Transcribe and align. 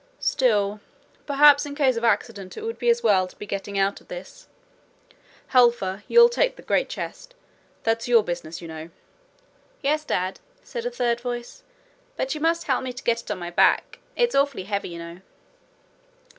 Still, 0.19 0.79
perhaps, 1.27 1.63
in 1.63 1.75
case 1.75 1.95
of 1.95 2.03
accident 2.03 2.57
it 2.57 2.63
would 2.63 2.79
be 2.79 2.89
as 2.89 3.03
well 3.03 3.27
to 3.27 3.35
be 3.35 3.45
getting 3.45 3.77
out 3.77 4.01
of 4.01 4.07
this. 4.07 4.47
Helfer, 5.53 6.01
you'll 6.07 6.27
take 6.27 6.55
the 6.55 6.63
great 6.63 6.89
chest. 6.89 7.35
That's 7.83 8.07
your 8.07 8.23
business, 8.23 8.63
you 8.63 8.67
know.' 8.67 8.89
'Yes, 9.83 10.03
dad,' 10.03 10.39
said 10.63 10.87
a 10.87 10.89
third 10.89 11.21
voice. 11.21 11.61
'But 12.17 12.33
you 12.33 12.41
must 12.41 12.63
help 12.63 12.81
me 12.81 12.93
to 12.93 13.03
get 13.03 13.21
it 13.21 13.29
on 13.29 13.37
my 13.37 13.51
back. 13.51 13.99
It's 14.15 14.33
awfully 14.33 14.63
heavy, 14.63 14.89
you 14.89 14.97
know.' 14.97 15.21